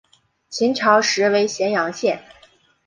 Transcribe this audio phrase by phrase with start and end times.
[0.49, 2.19] 秦朝时为咸阳县。